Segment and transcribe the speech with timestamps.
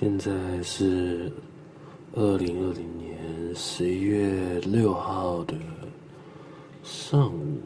[0.00, 0.30] 现在
[0.62, 1.28] 是
[2.12, 3.18] 二零二零年
[3.52, 5.56] 十一月六号的
[6.84, 7.58] 上午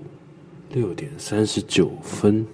[0.70, 2.46] 六点三十九分。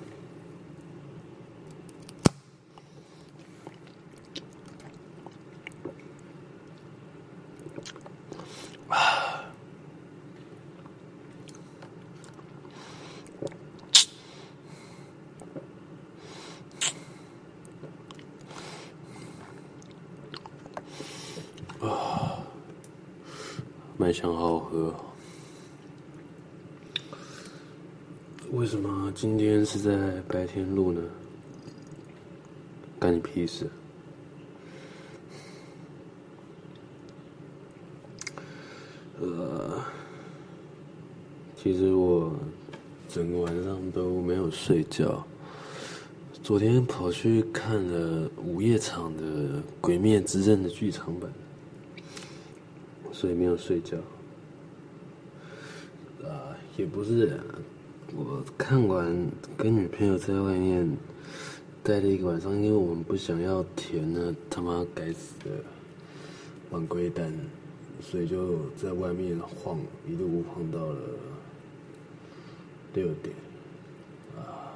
[24.00, 24.94] 麦香好好喝，
[28.52, 31.02] 为什么今天是在白天录呢？
[32.98, 33.68] 干你屁事！
[39.20, 39.78] 呃，
[41.54, 42.34] 其实我
[43.10, 45.22] 整个晚上都没有睡觉，
[46.42, 49.22] 昨天跑去看了午夜场的
[49.82, 51.30] 《鬼灭之刃》的剧场版。
[53.12, 53.98] 所以没有睡觉，
[56.24, 57.38] 啊，也不是，
[58.16, 60.96] 我看完跟女朋友在外面
[61.82, 65.50] 待了一个晚上，因为我们不想要填那他妈该死的
[66.70, 67.32] 晚归单，
[68.00, 69.78] 所以就在外面晃，
[70.08, 70.96] 一路晃到了
[72.94, 73.34] 六点，
[74.36, 74.72] 啊，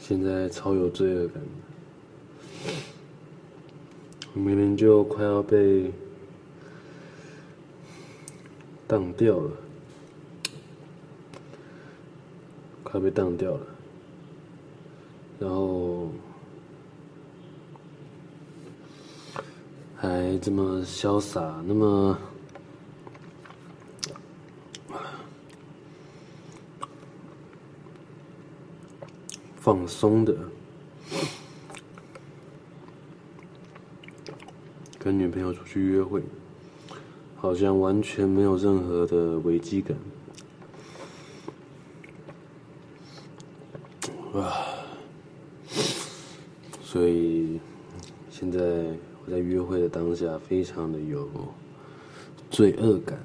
[0.00, 1.42] 现在超有罪恶感。
[4.34, 5.92] 我明明就快要被
[8.92, 9.50] 当掉了，
[12.82, 13.66] 快被当掉了，
[15.40, 16.10] 然后
[19.96, 22.18] 还这么潇洒，那么
[29.56, 30.36] 放松的。
[34.98, 36.22] 跟女朋友出去约会，
[37.42, 39.96] 好像完全没有任何的危机感。
[44.32, 44.62] 啊，
[46.84, 47.58] 所以
[48.30, 48.60] 现在
[49.24, 51.28] 我在约会的当下，非常的有
[52.48, 53.18] 罪恶感。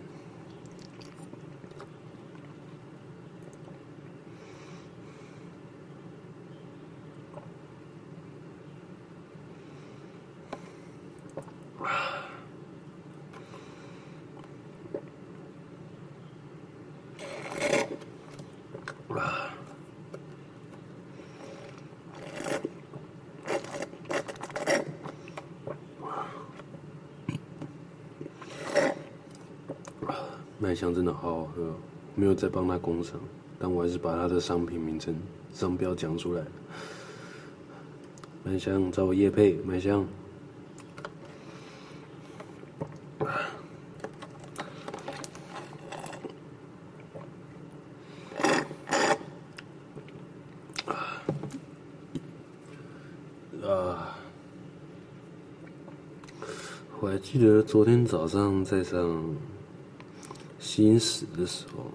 [30.68, 31.74] 麦香真的好好喝，
[32.14, 33.18] 没有再帮他工商，
[33.58, 35.16] 但我还是把他的商品名称、
[35.54, 36.48] 商标讲出来了。
[38.44, 40.06] 麦香找我业配，麦香。
[53.64, 54.18] 啊，
[57.00, 59.24] 我还记得昨天早上在上。
[60.78, 61.92] 吸引死的时候，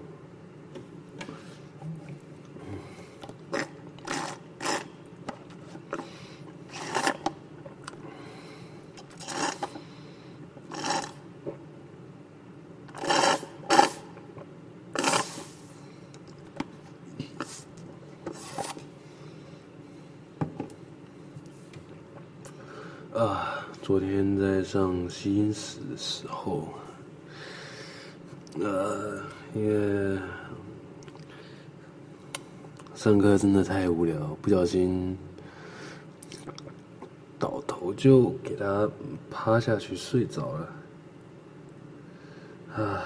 [23.17, 26.67] 啊，昨天在上吸引死的时候。
[28.61, 29.19] 呃，
[29.55, 30.19] 因为
[32.93, 35.17] 上课真的太无聊，不小心
[37.39, 38.89] 倒头就给他
[39.31, 40.69] 趴下去睡着了。
[42.75, 43.03] 啊，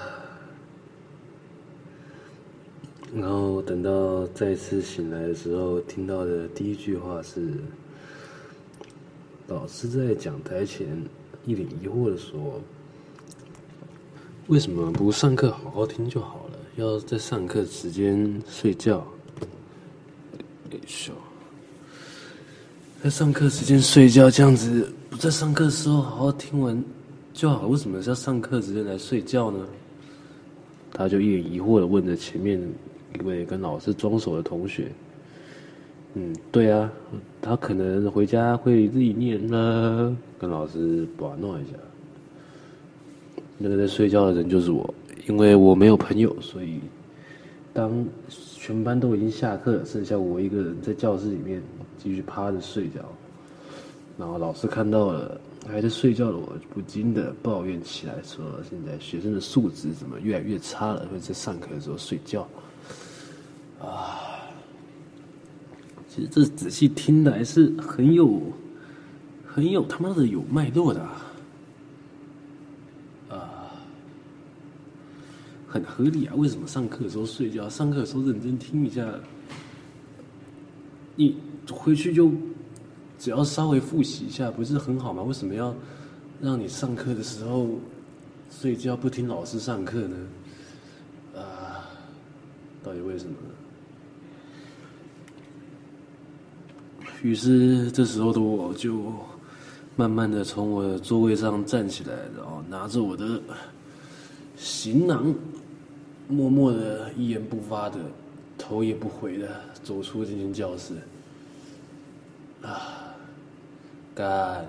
[3.14, 7.54] 然后等到再次醒来的时候，听到的第一句话是
[9.46, 10.86] 老师在讲台前
[11.46, 12.60] 一脸疑惑的说。
[14.48, 16.58] 为什么不上课好好听就好了？
[16.76, 19.06] 要在上课时间睡觉？
[20.70, 20.78] 哎
[21.08, 21.14] 呦，
[23.02, 26.82] 在上课时间睡觉这样子，不在上课时候好好听完
[27.34, 27.66] 就好。
[27.66, 29.66] 为什么是要上课时间来睡觉呢？
[30.92, 32.58] 他就一脸疑惑的问着前面
[33.18, 34.90] 一位跟老师装熟的同学。
[36.14, 36.90] 嗯，对啊，
[37.42, 41.72] 他可能回家会自己念呢，跟老师玩弄一下。
[43.58, 44.94] 那个在睡觉的人就是我，
[45.26, 46.80] 因为我没有朋友，所以
[47.74, 48.06] 当
[48.56, 51.60] 全班都已经下课，剩下我一个人在教室里面
[51.98, 53.00] 继续趴着睡觉，
[54.16, 61.06] 然后老师看到了还在睡觉的我，不禁的抱怨起来，说：“现在学生的素质怎么越来越差了？
[61.12, 62.46] 会在上课的时候睡觉。”
[63.82, 64.18] 啊，
[66.08, 68.40] 其实这仔细听来是很有、
[69.46, 71.24] 很有他妈的有脉络的啊。
[75.68, 76.34] 很合理啊！
[76.34, 77.68] 为什么上课的时候睡觉？
[77.68, 79.06] 上课的时候认真听一下，
[81.14, 81.36] 你
[81.70, 82.32] 回去就
[83.18, 85.22] 只要稍微复习一下，不是很好吗？
[85.22, 85.74] 为什么要
[86.40, 87.68] 让你上课的时候
[88.50, 90.16] 睡觉不听老师上课呢？
[91.36, 91.84] 啊，
[92.82, 93.50] 到底为什么呢？
[97.22, 99.12] 于是这时候的我就
[99.96, 103.38] 慢慢的从我的座位上站起来，然后拿着我的
[104.56, 105.34] 行囊。
[106.28, 107.98] 默默的，一言不发的，
[108.58, 109.48] 头也不回的
[109.82, 110.94] 走出这间教室。
[112.62, 113.14] 啊，
[114.14, 114.66] 干！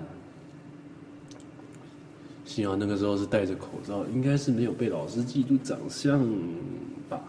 [2.46, 6.18] 幸好那个时候是戴着口罩，应该是没有被老师记住长相
[7.10, 7.20] 吧？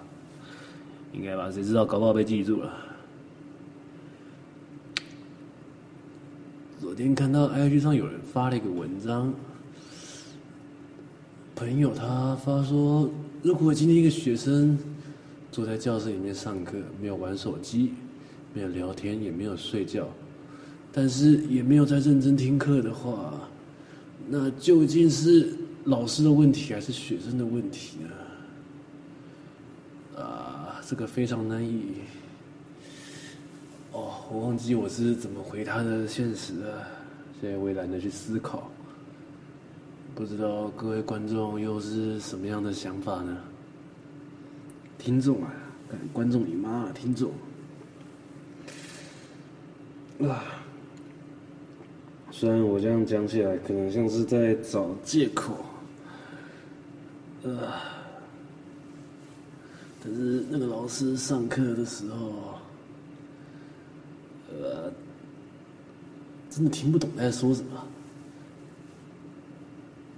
[1.12, 1.51] 应该吧？
[1.51, 2.74] 谁知道，搞不好被记住了。
[6.80, 9.33] 昨天看到 IG 上有人发了一个文章，
[11.54, 13.10] 朋友他发说。
[13.43, 14.77] 如果今天一个学生
[15.51, 17.93] 坐在教室里面上课，没有玩手机，
[18.53, 20.07] 没有聊天，也没有睡觉，
[20.91, 23.41] 但是也没有在认真听课的话，
[24.29, 25.55] 那究竟是
[25.85, 27.97] 老师的问题还是学生的问题
[30.15, 30.21] 呢？
[30.21, 31.81] 啊，这个非常难以……
[33.91, 36.87] 哦，我忘记我是怎么回他的现实了，
[37.41, 38.69] 现在我也懒得去思考。
[40.13, 43.37] 不知道各位观众又是什么样的想法呢？
[44.97, 45.51] 听众啊，
[46.13, 47.31] 观众你妈啊，听众
[50.29, 50.43] 啊！
[52.29, 55.57] 虽然我这样讲起来，可能像是在找借口，
[57.43, 57.71] 呃，
[60.03, 62.59] 但是那个老师上课的时候，
[64.49, 64.91] 呃，
[66.49, 67.83] 真的听不懂在说什么。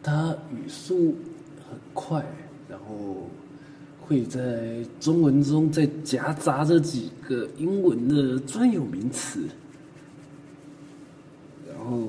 [0.04, 1.16] 他语速
[1.70, 2.24] 很快，
[2.70, 3.30] 然后
[4.02, 9.40] 会在中文中再夹杂着几个英文的专有名词，
[11.70, 12.06] 然后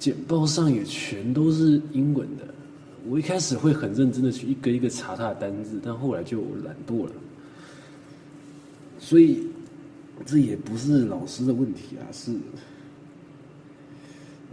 [0.00, 2.42] 简报上也全都是英文的。
[3.08, 7.12] 我一开始会很认真的去一个一个查他的单字，但后来就懒惰了。
[8.98, 9.46] 所以
[10.26, 12.32] 这也不是老师的问题啊，是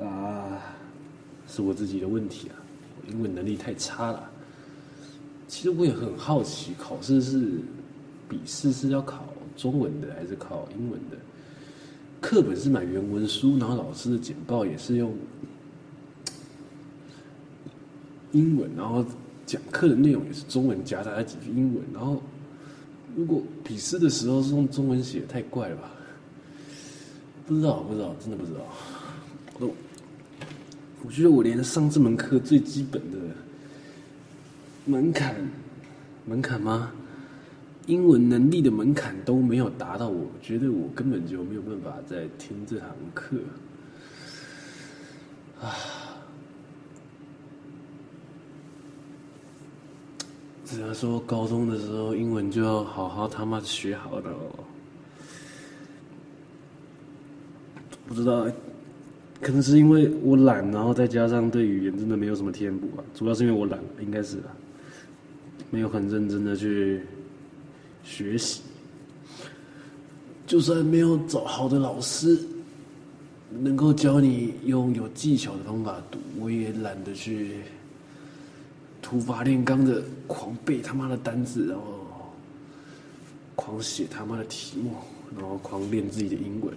[0.04, 0.76] 啊。
[1.50, 2.56] 是我自己的问题啊，
[3.02, 4.30] 我英文能力太差了。
[5.48, 7.50] 其实我也很好奇，考试是
[8.30, 9.26] 笔试是要考
[9.58, 11.18] 中文的还是考英文的？
[12.22, 15.12] 课本是买原文书，然后老师的简报也是用
[18.34, 19.04] 英文，然后
[19.46, 21.84] 讲课的内容也是中文夹杂了几句英文。
[21.94, 22.22] 然后
[23.16, 25.90] 如果笔试的时候是用中文写，太怪了吧？
[27.48, 28.60] 不知道，不知道，真的不知道。
[29.56, 29.74] 我都
[31.04, 31.12] 我。
[31.12, 33.18] 觉得我连上这门课最基本的
[34.86, 35.36] 门槛，
[36.26, 36.92] 门槛吗？
[37.88, 43.38] 英文能力的门槛都没有达到，我觉得我根本就没有办法再听这堂课。
[45.60, 45.76] 啊！
[50.64, 54.54] 只能说高中的时候英文就要好好他妈学好的哦。
[58.08, 58.46] 不知道。
[59.42, 63.04] 可能是因为我懒，然后再加上对语言真的没有什么天赋吧。
[63.14, 64.52] 主要是因为我懒，应该是啊，
[65.72, 67.02] 没有很认真的去
[68.04, 68.62] 学习。
[70.46, 72.38] 就算没有找好的老师，
[73.62, 77.58] 能够教你用有技巧的方法读，我也懒得去
[79.02, 81.84] 土法炼钢的狂背他妈的单词，然后
[83.56, 84.92] 狂写他妈的题目，
[85.38, 86.74] 然后狂练自己的英文。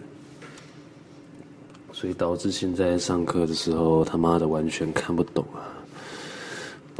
[2.03, 5.71] 所以导致现在上课的时候，他妈的完全看不懂啊！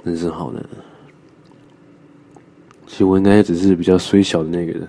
[0.05, 0.65] 真是好难。
[2.87, 4.89] 其实我应该只是比较衰小的那个人。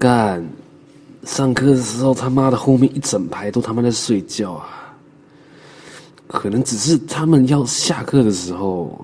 [0.00, 0.44] 干，
[1.22, 4.92] 上课的时候他妈的后面一整排都他妈在睡觉啊！
[6.26, 9.00] 可能只是他们要下课的时候。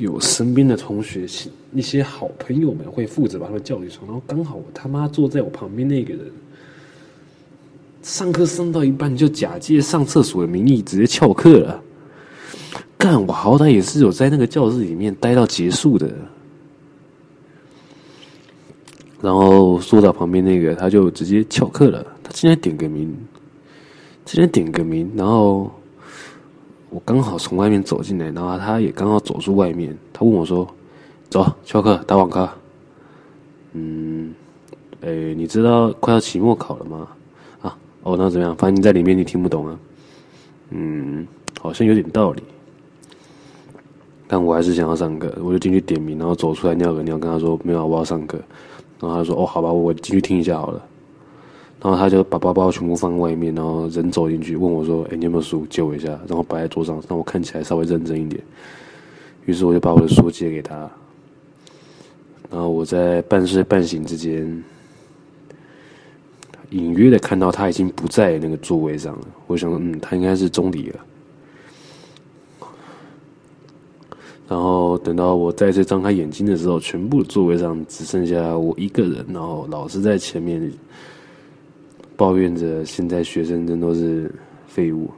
[0.00, 1.26] 有身边的同学，
[1.72, 6.24] 一些好朋友们会负责把他们叫起床，然后刚好我他妈坐在我旁边那个人，
[8.02, 11.82] 上课上到一半就假借上厕所的名义直接翘课了。
[12.96, 16.10] 干，我好歹也是有在那个教室里面待到结束的。
[19.22, 22.02] 然后坐到旁边那个，他就直接翘课了。
[22.22, 23.14] 他今天点个名，
[24.24, 25.10] 今天点个名。
[25.14, 25.70] 然后
[26.90, 29.96] 我刚好从外面走进来，然后他也刚好走出外面。
[30.12, 30.66] 他问我说
[31.30, 32.52] ：“走，翘课打网咖。”
[33.72, 34.34] 嗯，
[35.02, 37.06] 诶，你知道快要期末考了吗？
[37.62, 38.56] 啊，哦，那怎么样？
[38.56, 39.78] 反正你在里面，你听不懂啊。
[40.70, 41.26] 嗯，
[41.60, 42.42] 好像有点道理。
[44.26, 48.36] 但我还是想要上课，我就进去点名，然后走出来尿个尿，跟他说：“没有，我要上课。”
[49.00, 50.84] 然后他说：“哦，好吧，我进去听一下好了。”
[51.82, 55.66] 然后他就把包包全部放外面，然后人走进去，问我说：“哎，你有没有书？
[55.70, 58.42] 借我一下。”然后摆在桌上，让我看起来稍微认真一点。
[59.46, 60.76] 于是我就把我的书借给他。
[62.50, 64.62] 然后我在半睡半醒之间，
[66.68, 69.26] 隐约的看到他已经不在那个座位上了。
[69.46, 71.00] 我想，嗯，他应该是中离了。
[74.46, 80.70] 然后等到我再次张开眼睛的时候，全部座位上只剩下我一个人，然后老师在前面
[82.20, 84.30] 抱怨着：“现在学生真都是
[84.66, 85.10] 废物。”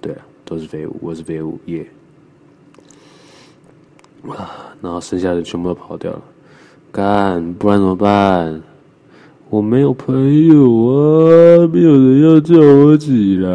[0.00, 1.86] 对，都是废物，我是废物，耶！
[4.30, 6.22] 啊，然后剩下的全部都跑掉了，
[6.90, 8.62] 干，不然怎么办？
[9.50, 13.50] 我没有朋友啊，没有人要叫我起来。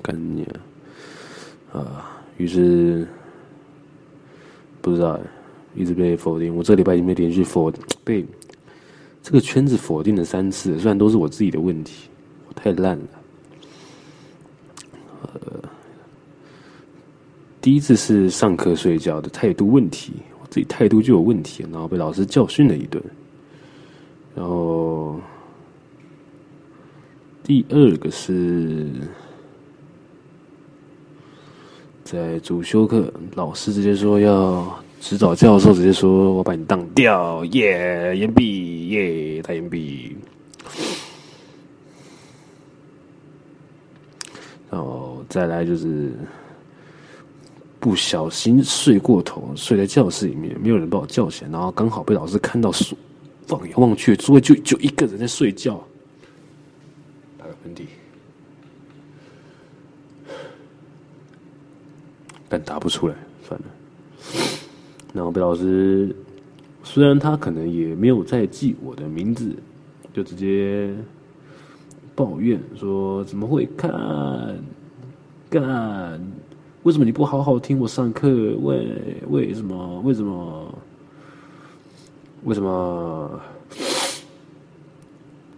[0.00, 0.46] 干你！
[1.72, 3.04] 啊，于是
[4.80, 5.18] 不知道，
[5.74, 6.54] 一直否定。
[6.54, 8.24] 我这礼拜已经被连续否被
[9.22, 12.08] 这个圈子否定了三次，虽然都是我自己的问题，
[12.48, 13.06] 我太烂了。
[15.22, 15.68] 呃，
[17.60, 20.12] 第一次是上课睡觉的态度问题。
[20.40, 23.02] 我自己态度就有问题，然后被老师教训了一顿。
[24.34, 25.18] 然后
[27.42, 28.90] 第二个是
[32.04, 40.16] 在主修课，老师直接说要指导教授直接说我把你当掉，耶，延毕，耶，他延毕。
[44.70, 46.10] 然后再来就是。
[47.80, 52.72] 不小心睡过头，睡在教室里面，没有人把我叫起来，然后刚好被老师看到，
[53.46, 55.86] 放眼望去，座位就就一个人在睡觉，
[57.36, 57.82] 打个喷嚏，
[62.48, 63.14] 但打不出来，
[63.46, 63.66] 算了。
[65.14, 66.14] 然后被老师，
[66.82, 69.54] 虽然他可能也没有再记我的名字，
[70.12, 70.92] 就直接
[72.14, 74.58] 抱怨说：“怎么会看
[75.48, 76.20] 干？”
[76.82, 78.28] 为什么你不好好听我上课？
[78.60, 78.86] 为
[79.30, 80.00] 为什么？
[80.00, 80.74] 为什么？
[82.42, 83.40] 为什么？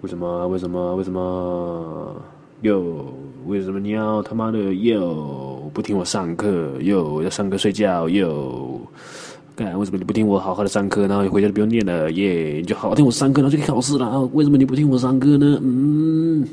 [0.03, 0.47] 为什么？
[0.49, 0.95] 为什么？
[0.97, 2.23] 为什么？
[2.63, 3.13] 又
[3.47, 6.73] 为什么你要他妈的又不听我上课？
[6.81, 8.09] 又要上课睡觉？
[8.09, 8.76] 又
[9.57, 9.77] 干？
[9.79, 11.07] 为什么你不听我好好的上课？
[11.07, 12.13] 然后你回家就不用念了？
[12.13, 12.59] 耶！
[12.59, 14.21] 你就好好听我上课，然后就可以考试了。
[14.35, 15.59] 为什么你不听我上课呢？
[15.63, 16.47] 嗯。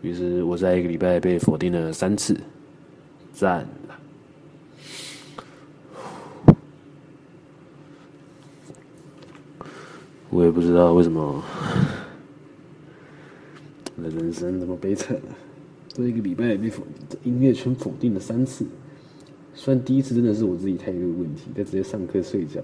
[0.00, 2.34] 于是我在一个礼拜被否定了三次，
[3.34, 3.94] 赞了。
[10.30, 11.42] 我也不知道为什么，
[13.96, 15.16] 我的人生这么悲惨！
[15.88, 16.82] 这一个礼拜被否
[17.22, 18.66] 音乐圈否定了三次，
[19.54, 22.60] 虽然第一次真的是我自己态度问题，在直接上课睡觉。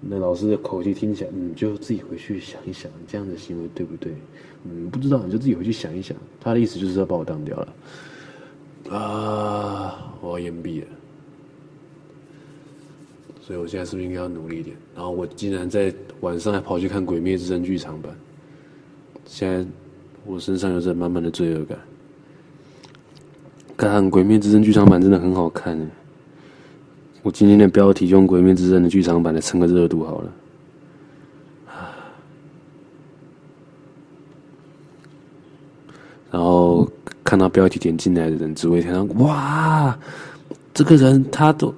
[0.00, 4.12] 那老师的口气听起来，你就自己回去想一想，这样的行为对不对？
[4.64, 6.16] 嗯，不知道你就自己回去想一想。
[6.40, 7.74] 他的意思就是要把我当掉了
[8.96, 10.14] 啊！
[10.20, 10.86] 我要延毕了。
[13.40, 14.76] 所以我现在是不是应该要努力一点？
[14.94, 18.14] 然后我竟然在晚上还跑去看《鬼灭之刃》剧场版，
[19.26, 19.66] 现在
[20.26, 21.78] 我身上有着满满的罪恶感。
[23.76, 25.86] 看《鬼灭之刃》剧场版真的很好看诶！
[27.22, 30.32] 我今天的标题用《鬼灭之刃》的剧场版来蹭个热度好了。
[36.30, 36.88] 然后
[37.22, 39.98] 看到标题点进来的人，只会听到哇，
[40.72, 41.72] 这个人他都。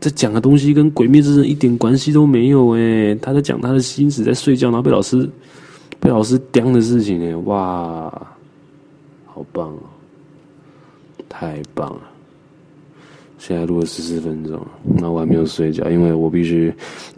[0.00, 5.28] 在讲的东西跟《鬼灭之刃》一点关系都没有诶，他在讲他的心思，在睡觉，然后被老师
[6.00, 8.10] 被老师刁的事情诶，哇，
[9.26, 9.82] 好棒哦，
[11.30, 12.02] 太棒了！
[13.38, 16.70] 现在录了十四分钟，那我还没有睡觉，因为我必须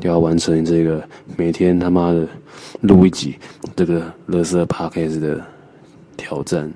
[0.03, 1.03] 要完成这个
[1.37, 2.29] 每天他妈的
[2.83, 3.35] 录一集
[3.75, 5.45] 这个乐色 podcast 的
[6.17, 6.73] 挑战。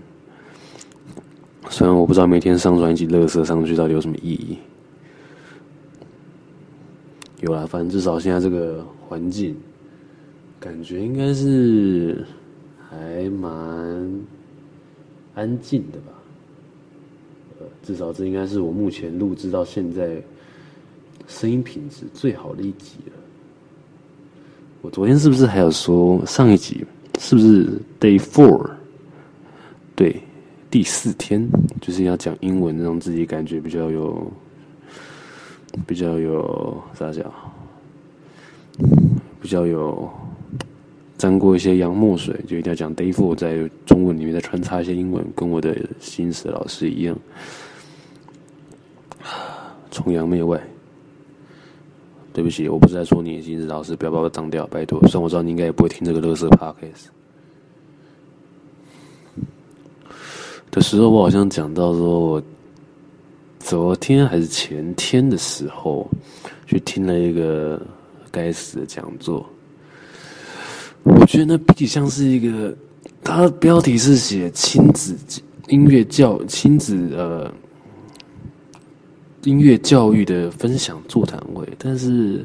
[1.68, 4.58] 虽然我不知道每天上传一集乐色上去到底有什么意义。
[7.42, 9.54] 有啦，反正至少现在这个环境，
[10.58, 12.26] 感觉应该是
[12.90, 13.50] 还蛮
[15.34, 16.15] 安静的吧。
[17.86, 20.20] 至少这应该是我目前录制到现在
[21.28, 23.12] 声音品质最好的一集了。
[24.80, 26.84] 我昨天是不是还有说上一集
[27.20, 28.70] 是不是 Day Four？
[29.94, 30.20] 对，
[30.68, 31.48] 第四天
[31.80, 34.32] 就是要讲英文，让自己感觉比较有
[35.86, 37.32] 比较有咋讲？
[39.40, 40.10] 比较有
[41.16, 47.16] 沾过一些洋墨水，就一定要讲 Day Four，在中文里面再穿插一些英文，跟我的新史老师一样，
[49.96, 50.62] 崇洋媚外。
[52.34, 55.00] 对不起，我不是在说你，新史老师，不要把我当掉，拜托。
[55.08, 57.06] 虽然我知道你应该也不会听这个乐色 Podcast
[60.70, 62.42] 的时候，我好像讲到说，我
[63.58, 66.06] 昨天还是前天的时候，
[66.66, 67.80] 去听了一个
[68.30, 69.48] 该死的讲座。
[71.04, 72.76] 我觉得那比较像是一个，
[73.24, 75.16] 它的标题是写亲子
[75.68, 77.50] 音乐教亲子呃
[79.46, 82.44] 音乐教育的分享座谈会，但是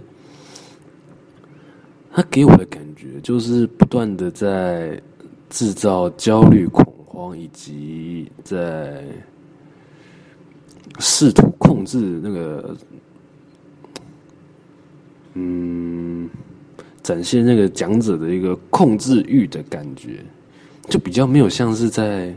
[2.11, 5.01] 他给我的感觉就是不断的在
[5.49, 9.03] 制造焦虑恐慌，以及在
[10.99, 12.77] 试图控制那个
[15.33, 16.29] 嗯。
[17.03, 20.23] 展现那个讲者的一个控制欲的感觉，
[20.87, 22.31] 就比较没有像是在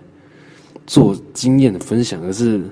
[0.87, 2.63] 做经验的分享，而是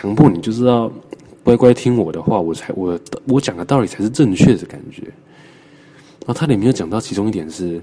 [0.00, 0.90] 强迫你就是要
[1.44, 5.02] 乖乖听我的话，我才我我讲的道理才是正确的感觉。
[6.20, 7.78] 然后他里面有讲到其中一点是，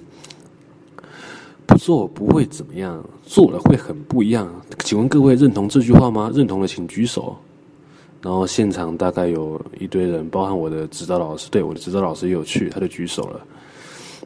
[1.67, 4.51] 不做不会怎么样，做了会很不一样。
[4.83, 6.31] 请问各位认同这句话吗？
[6.33, 7.35] 认同的请举手。
[8.19, 13.39] 然后现场大概有一堆人，包含我的指导老师，对，我的指导老师也有去，他就举手了。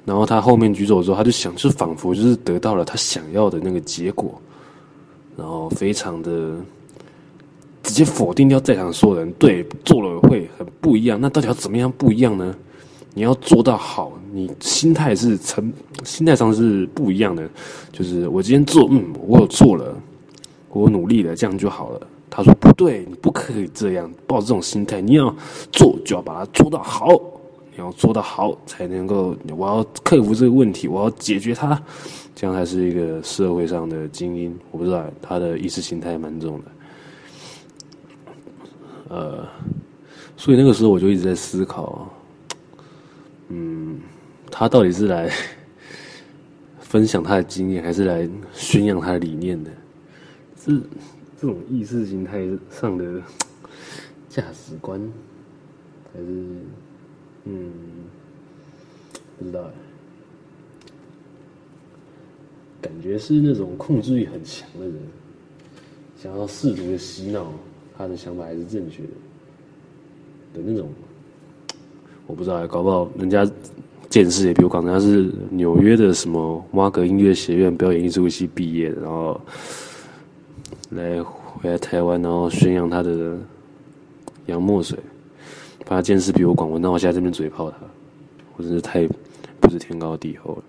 [0.06, 4.42] 然后他后面举手之后，他就想，就仿佛就是得到了他想要的那个结果，
[5.36, 6.56] 然后非常的
[7.84, 11.20] 直接否定掉在场所有人，对，做了会很不一样。
[11.20, 12.56] 那到底要怎么样不一样呢？
[13.14, 15.72] 你要做到好，你心态是成，
[16.04, 17.50] 心态上是不一样的。
[17.92, 19.96] 就是我今天做，嗯，我有做了，
[20.70, 22.08] 我努力了，这样就好了。
[22.30, 25.02] 他说：“不对，你不可以这样抱这种心态。
[25.02, 25.36] 你要
[25.74, 27.10] 做，就要把它做到好。
[27.76, 29.36] 你要做到好，才能够。
[29.58, 31.78] 我要克服这个问题，我要解决它，
[32.34, 34.58] 这样才是一个社会上的精英。
[34.72, 36.66] 我不知道他的意识形态蛮重的。
[39.12, 39.46] 呃，
[40.38, 42.10] 所以那个时候我就一直在思考，
[43.50, 44.00] 嗯，
[44.50, 45.30] 他到底是来
[46.80, 49.70] 分享他的经验，还是来宣扬他的理念的？
[50.58, 50.82] 是。”
[51.42, 53.20] 这种意识形态上的
[54.30, 55.02] 价值观，
[56.14, 56.26] 还是
[57.46, 57.72] 嗯，
[59.40, 59.64] 不知道，
[62.80, 64.96] 感觉是那种控制欲很强的人，
[66.16, 67.52] 想要试图的洗脑，
[67.98, 69.10] 他的想法还是正确的
[70.56, 70.90] 的那种，
[72.28, 73.50] 我不知道，搞不好人家
[74.10, 79.40] 见识也比我广，人家是纽约的什么挖格音乐学院表演艺术系毕业的，然后。
[80.92, 83.38] 来回来台湾，然后宣扬他的
[84.48, 85.00] 洋墨水，
[85.86, 87.78] 他见识比我广，我那我现在这边嘴炮他，
[88.58, 89.08] 我真是太
[89.62, 90.61] 不知天高地厚了。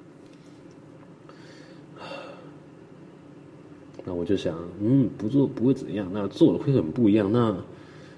[4.22, 7.28] 我就想，嗯，不做不会怎样，那做了会很不一样。
[7.32, 7.52] 那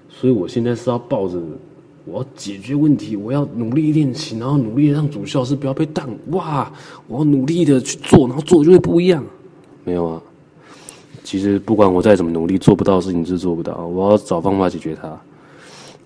[0.07, 1.41] 所以我现在是要抱着
[2.05, 6.07] 我要解决问题，我要努力练琴，然后努力让主校是不要被当。
[6.27, 6.71] 哇，
[7.07, 9.25] 我要努力的去做，然后做就会不一样。
[9.83, 10.21] 没有啊。
[11.23, 13.87] 其实不管我再怎么努力，做不到的事情是做不到。
[13.87, 15.19] 我要找方法解决它。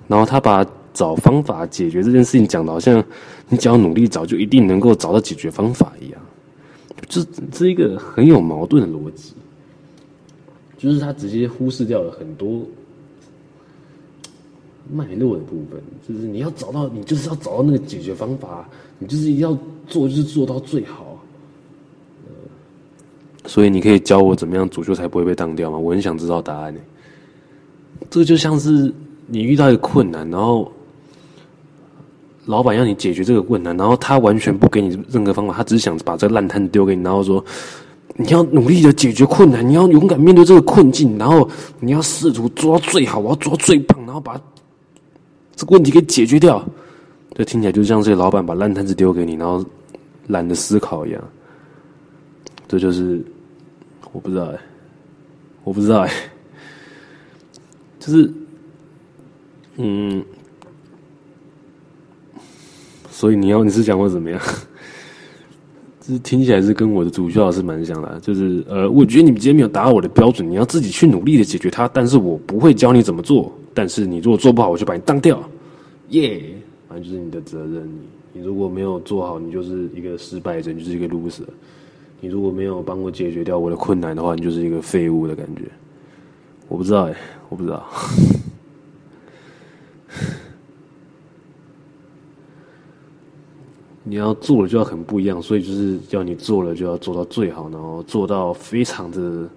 [0.08, 3.04] 然后他把找方法解决这件事情讲的好像
[3.50, 6.22] 你只要努力找，就一定能够找到解决方法一样。
[7.10, 9.34] 这这一个很有矛盾的逻辑，
[10.80, 12.66] 就是他直接忽视掉了很多
[14.92, 15.80] 脉络的部分。
[16.08, 21.06] 就是你要找到，你就是要找到那个解决方法，你就是一定要做，就是做到最好。
[23.46, 25.78] 所以你可以教我怎么样主修才不会被当掉吗？
[25.78, 26.80] 我很想知道答案呢。
[28.10, 28.92] 这个就像是
[29.28, 30.72] 你遇到一个困难，然后
[32.46, 37.44] 老板要你解决这个困难，然后他完全不给你任何方法，他只是想把这个烂摊子丢给你，然后说
[38.20, 44.40] 你要努力的解决困难，你要勇敢面对这个困境，然后你要试图做到最好，我要做到最棒，然后把
[45.56, 46.62] 这个问题给解决掉。
[47.34, 49.66] 这听起来就像是老板把烂摊子丢给你，然后
[50.28, 51.24] 懒得思考一样。
[52.68, 53.26] 这就是。
[54.12, 54.60] 我不知道哎，
[55.64, 56.12] 我不知道哎，
[58.00, 58.34] 就是，
[59.76, 60.26] 嗯，
[63.12, 64.42] 所以你要你是讲我怎么样？
[66.10, 75.40] 这听起来是跟我的主教是蛮像的，就是呃，我觉得你们今天没有达到我的标准，你要自己去努力的解决它，但是我不会教你怎么做，但是你如果做不好，我就把你当掉，
[76.10, 77.88] 耶、yeah!，反正就是你的责任，
[78.34, 81.44] 你你如果没有做好，你就是一个失败者，你就是一个 loser，
[82.20, 85.64] 你如果没有帮我解决掉我的困难的话，你就是一个废物的感觉，
[86.68, 87.16] 我不知道哎，
[87.50, 87.86] 我不知道。
[94.10, 99.48] 你要做了就要很不一样，所以就是要你做了就要做到最好，然后做到非常的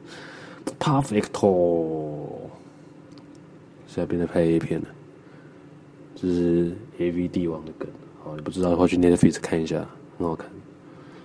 [0.79, 2.27] perfecto。
[3.87, 4.87] 现在变成拍 A 片了，
[6.15, 7.89] 这是 AV 帝王的梗。
[8.23, 9.85] 好，你不知道的话去 Netflix 看一下，
[10.19, 10.47] 很好看。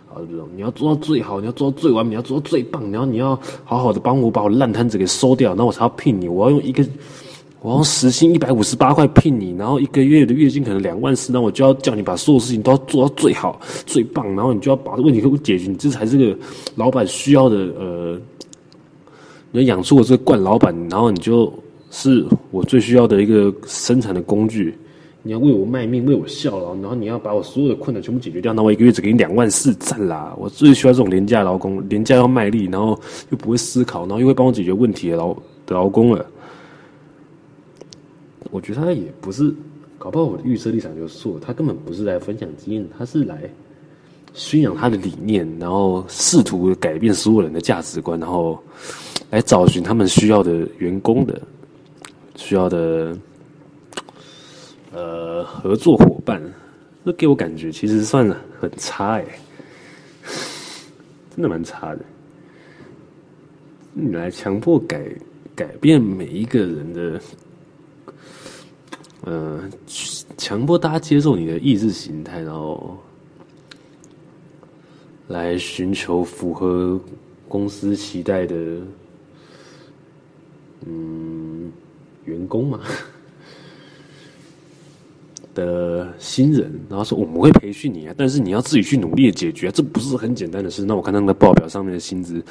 [0.08, 6.30] 好，这种你要做到最好，你要做到最完美，你要做到最棒，然后你要好好的帮我把我烂摊子给收掉，然后我才要聘你。
[6.30, 6.82] 我要用一个。
[7.67, 16.39] 我要时薪一百五十八块聘你，然后一个月的月薪可能两万四，那我就要叫你把所有事情都要做到最好、最棒，然后你就要把问题给我解决，你这才是个
[16.75, 17.58] 老板需要的。
[17.77, 18.17] 呃，
[19.51, 21.53] 你养出我这个惯老板，然后你就
[21.91, 24.73] 是我最需要的一个生产的工具。
[25.21, 30.34] 你要为我卖命，为我效劳，然后你要把我所有的困难全部解决掉，那我一个月只给你两万四，赞啦！
[30.38, 32.97] 我最需要这种廉价劳工，廉价要卖力，然后
[33.30, 35.34] 又不会思考，然后又会帮我解决问题的劳
[35.65, 36.25] 的劳工了。
[38.49, 39.53] 我觉得他也不是，
[39.97, 43.49] 搞不好我的预设立场就错，他根本不是来分享经验，他是来
[44.33, 48.57] 宣扬他的理念，然后试图改变所有人的价值观，然后
[49.29, 51.41] 来找寻他们需要的员工的
[52.36, 53.17] 需要的
[54.93, 56.41] 呃合作伙伴。
[57.03, 58.29] 这给我感觉其实算
[58.60, 59.25] 很差哎，
[61.36, 62.01] 真的蛮差的。
[63.93, 65.10] 你来强迫改
[65.55, 67.19] 改变每一个人的。
[69.28, 69.60] 呃，
[70.38, 72.98] 强迫大家接受你的意识形态，然后
[75.28, 76.98] 来寻求符合
[77.50, 78.56] 公司期待的，
[80.86, 81.70] 嗯，
[82.24, 82.80] 员工嘛
[85.54, 90.86] 的新人，然后说我们会培训你啊，但是你要自己去努力的解决啊，这不是很简单的事。
[90.86, 92.42] 那我看他们的报表上面的薪资，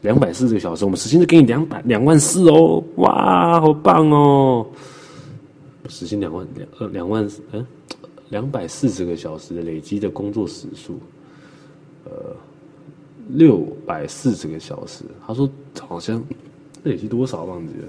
[0.00, 4.66] 两百四十个小时，我们时薪就给你两百两万四哦，哇，好棒哦！
[5.88, 7.66] 时薪两万两呃两万嗯
[8.30, 10.98] 两百四十个小时的累积的工作时数，
[12.04, 12.34] 呃
[13.28, 15.04] 六百四十个小时。
[15.26, 15.48] 他说
[15.80, 16.24] 好像
[16.82, 17.86] 累积多少忘记了，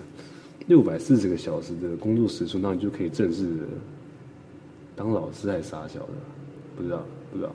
[0.67, 3.47] 六百四十个小时的工作时数，那你就可以正式
[4.93, 6.13] 当老师还是啥小的？
[6.75, 7.51] 不知道不知道。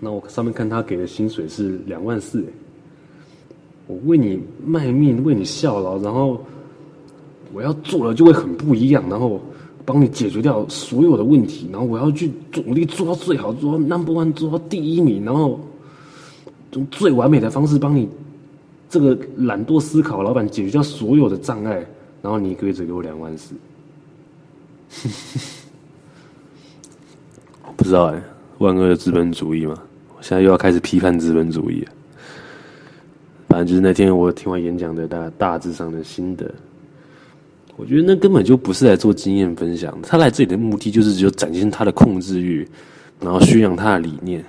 [0.00, 2.44] 那我上面看他给的薪水是两万四，
[3.86, 6.42] 我为你卖命，为你效劳，然后。
[7.52, 9.40] 我要做了就会很不一样，然后
[9.84, 12.30] 帮你解决掉所有的问题，然后我要去
[12.64, 15.58] 努力做到最好，做到 number one，做到第一名，然后
[16.72, 18.08] 用最完美的方式帮你
[18.90, 21.84] 这个懒惰思考老板解决掉所有的障碍，
[22.20, 23.54] 然后你一个月只给我两万四，
[27.76, 28.22] 不知道哎，
[28.58, 29.74] 万恶的资本主义嘛，
[30.16, 31.92] 我现在又要开始批判资本主义了。
[33.48, 36.52] 反正就是那天我听完演讲的大大致上的心得。
[37.78, 42.68] 我觉得那根本就不是来做经验分享，他来这里的目的就是只有展现他的控制欲，
[43.20, 44.44] 然后宣扬他的理念，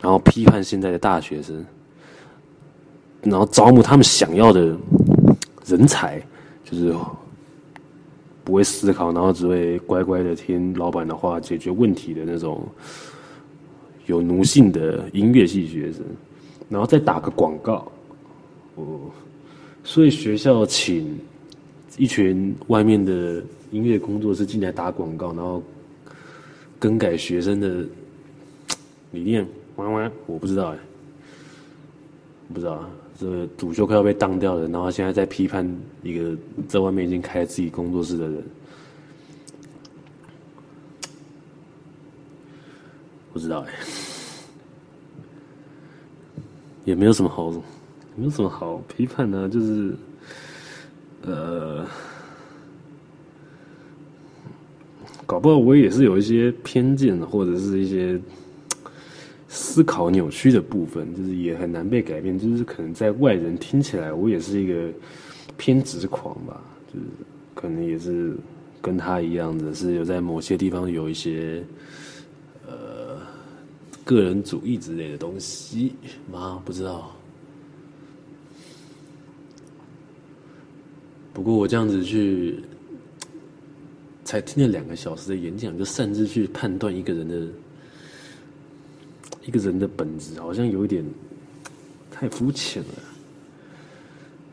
[0.00, 1.62] 然后批判现在的大学生，
[3.20, 4.74] 然后招募他们想要的
[5.66, 6.18] 人才，
[6.64, 6.96] 就是
[8.42, 12.66] 不会思考，然后只会乖乖的听老板的话解决问题的那种
[14.06, 16.02] 有奴性的音乐系学生，
[16.70, 17.86] 然后再打个广告，
[18.76, 18.98] 哦，
[19.84, 21.14] 所以学校请。
[21.98, 25.62] 一群外面的音乐工作室进来打广告，然后
[26.78, 27.84] 更改学生的
[29.10, 29.46] 理念。
[29.76, 30.78] 妈妈，我不知道哎，
[32.52, 35.68] 不知道啊这主修快要被当掉了，然后现在在批判
[36.02, 38.42] 一个在外面已经开了自己工作室的人，
[43.32, 43.72] 不知道哎，
[46.84, 47.50] 也没有什么好，
[48.16, 49.94] 没有什么好批判的，就是。
[51.24, 51.86] 呃，
[55.24, 58.20] 搞不好我也是有一些偏见，或者是一些
[59.48, 62.38] 思考扭曲的部分，就是也很难被改变。
[62.38, 64.88] 就是可能在外人听起来，我也是一个
[65.56, 66.60] 偏执狂吧，
[66.92, 67.06] 就是
[67.54, 68.36] 可能也是
[68.80, 71.62] 跟他一样的，是有在某些地方有一些
[72.66, 73.20] 呃
[74.04, 75.94] 个人主义之类的东西
[76.32, 76.60] 吗？
[76.64, 77.14] 不知道。
[81.42, 82.56] 不过我这样子去
[84.22, 87.48] 才听了两个小时的演讲，就擅自去判断一个人的
[89.44, 91.04] 一个人的本质，好像有一点
[92.12, 92.94] 太肤浅了。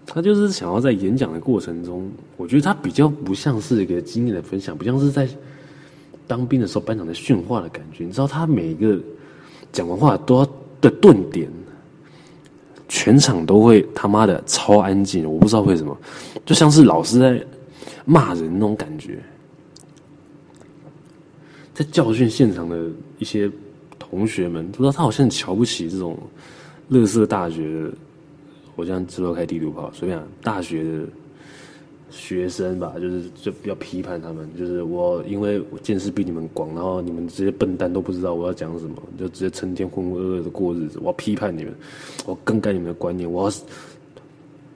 [0.03, 5.29] 他就是想要在演讲的过程中，我觉得他比较不像是一个经验的分享，不像是在
[6.25, 8.03] 当兵的时候班长在训话的感觉。
[8.03, 8.99] 你知道，他每一个
[9.71, 10.45] 讲完话都要
[10.81, 11.47] 的顿点，
[12.89, 15.31] 全场都会他妈的超安静。
[15.31, 15.97] 我不知道为什么，
[16.45, 17.41] 就像是老师在
[18.03, 19.17] 骂人那种感觉。
[21.73, 22.77] 在教训现场的
[23.19, 23.49] 一些
[23.97, 26.17] 同学们，不知道他好像瞧不起这种
[26.89, 27.91] 乐色大学的，
[28.75, 31.05] 我这样直播开地图炮，随便大学的
[32.09, 41.73] 学生吧，就是就比较批判他们，就是我因为我见识比你们广，然后你们这些笨蛋都不知道我要讲什么，就直接成天浑浑噩噩的过日子，我要批判你们，
[42.25, 43.55] 我要更改你们的观念，我要。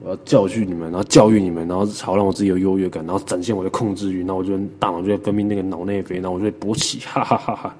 [0.05, 7.75] 我要教训你们，然后教育你们，然后好让我自己有优越感，然后展现我的控制欲，然后我就大脑就会分泌那个脑内啡，然后我就会勃起，哈哈哈哈！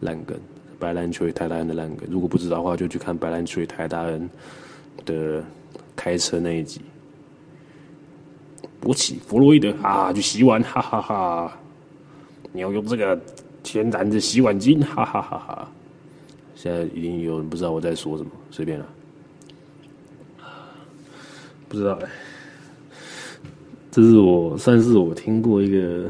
[0.00, 0.38] 烂梗，
[0.78, 4.30] 白兰球与台大人的烂梗，如果不知道的话，就去看白兰球与台大人
[5.04, 5.44] 的
[5.94, 6.80] 开车那一集。
[8.84, 11.58] 勃起，弗洛伊德啊，去洗碗，哈哈哈！
[12.52, 13.18] 你要用这个
[13.62, 15.68] 天然的洗碗巾，哈哈哈哈！
[16.54, 18.86] 现在已经有人不知道我在说什么，随便了。
[21.68, 22.08] 不知道哎，
[23.90, 26.08] 这是我算是我听过一个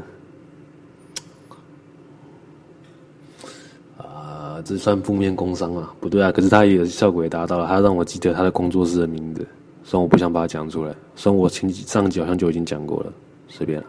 [3.97, 5.95] 啊，这算负面工商啊？
[6.01, 9.47] 不对啊，可是他也效果也达到了，他让我记得他的工作室的名字，
[9.85, 13.13] 虽然我不想把它讲出来，虽然我前几上集好像就已经讲过了，
[13.47, 13.87] 随便了。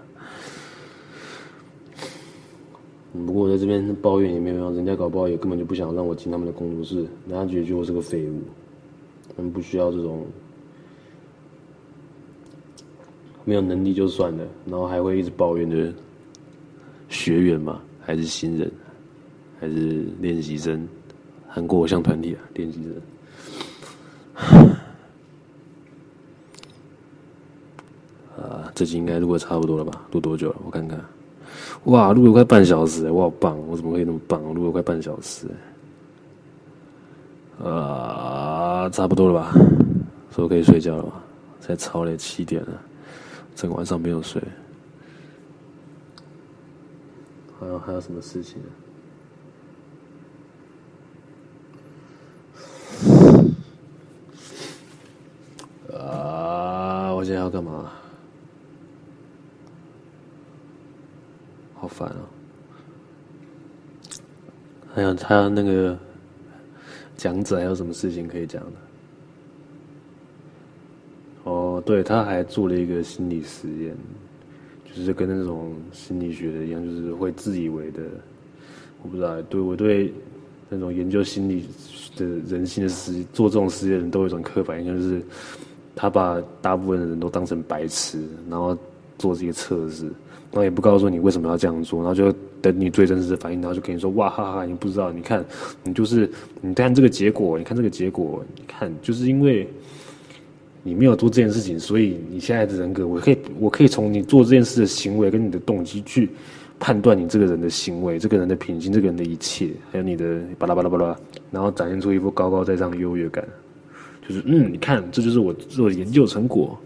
[3.25, 8.41] 不过我在这边抱怨也没有用，人家搞不好也根本就不想让我进他们的工作室，人家觉得我是个废物，
[9.35, 10.25] 他们不需要这种。
[13.47, 15.93] 没有能力就算了，然后还会一直抱怨的
[17.09, 17.79] 学员嘛？
[18.01, 18.71] 还是新人？
[19.59, 20.87] 还是练习生？
[21.47, 22.93] 韩国偶像团体啊，练习生。
[28.35, 30.01] 啊，这集应该录的差不多了吧？
[30.11, 30.57] 录多久了？
[30.65, 30.99] 我看看。
[31.85, 33.57] 哇，录了快半小时，我好棒！
[33.69, 34.43] 我怎么可以那么棒？
[34.43, 35.47] 我录了快半小时。
[37.63, 39.53] 啊，差不多了吧？
[40.35, 41.23] 说可以睡觉了吧？
[41.61, 42.81] 才超累，七点了。
[43.55, 44.43] 整个晚上没有睡，
[47.57, 48.61] 还有还有什么事情
[55.89, 55.95] 啊？
[55.97, 57.13] 啊！
[57.15, 57.89] 我今天要干嘛？
[61.85, 62.25] 好烦啊！
[64.91, 65.95] 还有他那个
[67.15, 68.71] 讲者，还有什么事情可以讲的？
[71.43, 73.95] 哦，对，他还做了一个心理实验，
[74.83, 78.01] 就是跟那种心理学的一样，就是会自以为的，
[79.03, 80.11] 我不知道，对我对
[80.69, 81.67] 那种研究心理
[82.15, 85.21] 的人性的实做这种实验的人都有一种刻板印象，就是
[85.95, 88.75] 他把大部分的人都当成白痴，然后
[89.19, 90.11] 做这些测试，
[90.55, 95.45] 然后也不告诉你为什么要这样做，然后就等你最真实的反应，然后就跟你说哇哈哈，你不知道，你看
[95.83, 96.27] 你就是
[96.61, 99.67] 你看这个结果，你看这个结果，你看就是因为。
[100.87, 106.29] 你没有做这件事情，所以你现在的人格，我可以，我可以从你做这件事的行为跟你的动机去
[106.77, 111.17] 判断你这个人的行为、这个人的品行、这个人的一切，还有你的巴拉巴拉巴拉，
[111.49, 113.43] 然后展现出一副高高在上的优越感，
[114.29, 116.77] 就是嗯，你看，这就是我做的研究成果。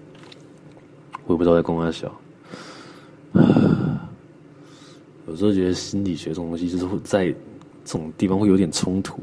[1.25, 2.10] 我也不知道在公安小，
[3.33, 4.09] 啊
[5.27, 7.35] 有时候觉得心理学这种东西就是会在这
[7.85, 9.19] 种地方会有点冲突。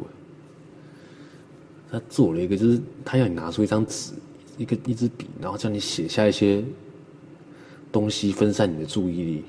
[1.90, 4.12] 他做了一个，就是他要你拿出一张纸。
[4.58, 6.64] 一个一支笔，然后叫你写下一些
[7.92, 9.44] 东西，分散你的注意力，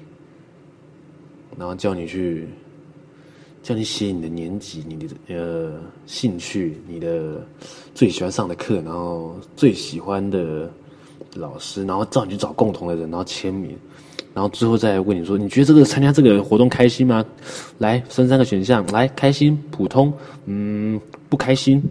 [1.58, 2.46] 然后叫你去，
[3.64, 7.42] 叫你写你的年级、你的呃兴趣、你的
[7.96, 10.70] 最喜欢上的课，然后最喜欢的
[11.36, 13.78] 老师，然后叫你去找共同的人，然后签名，
[14.38, 17.26] 然后最后再问你说，你觉得这个参加这个活动开心吗？
[17.80, 20.14] 来分三个选项，来开心、普通，
[20.46, 21.82] 嗯，不开心。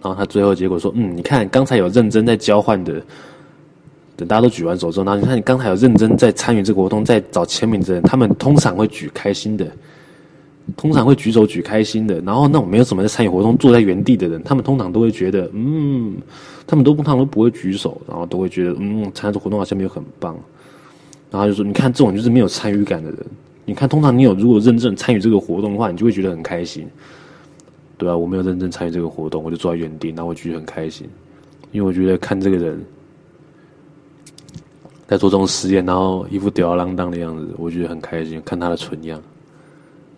[0.00, 3.02] 然后他最后结果说：“嗯，你看刚才有认真在交换的，
[4.14, 9.66] 等大家都举完手之后，然后你看你刚才有认真在参与这个活动，在找签名的人，他们通常会举开心的，
[10.76, 12.20] 通常会举手举开心的。
[12.20, 16.16] 然后那种没有什么在参与活动，坐在原地的人，他们通常都会觉得，嗯，
[16.68, 20.38] 他们都通常都不会举手，然后都会觉得，嗯，参加这活动好像没有很棒。
[21.32, 23.18] 然后就说，你看这种就是没有参与感的人，
[23.64, 26.86] 你看通常你有如果认真参与这个活动的话，你就会觉得很开心。”
[27.98, 31.08] 对啊，我没有认真参与这个活动，我就坐在原地，然后我觉得很开心，
[31.70, 32.84] 因为我觉得看这个人，
[35.06, 39.22] 在做这种实验，然后一副吊儿郎当的样子，我觉得很开心，看他的蠢样，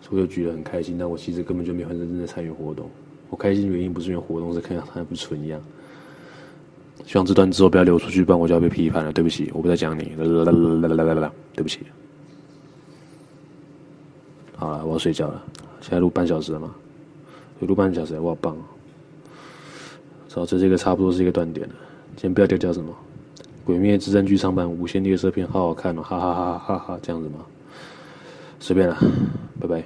[0.00, 0.96] 所以我就觉得很开心。
[0.98, 2.88] 但我其实根本就没有很认真的参与活动。
[3.28, 5.60] 我开心的原因不是因为活动，是看到他不蠢样。
[7.06, 9.12] 希望这段之后不要流出去，不然我就要被批判了。
[9.12, 10.14] 对不起，我不再讲你。
[10.16, 11.80] 啦啦啦啦啦啦啦，对不起。
[14.56, 15.42] 好了，我要睡觉了。
[15.80, 16.74] 现在录半小时了吗？
[17.60, 18.56] 有录半小时，我好棒。
[20.30, 21.74] 好，这这个差不多是一个断点了。
[22.16, 22.90] 今天标题叫什么？
[23.66, 27.36] 《鬼灭之刃》剧场版无限列车篇，好好看哦，哈哈哈哈哈哈，这样子吗？
[28.58, 28.96] 随便了，
[29.60, 29.84] 拜拜。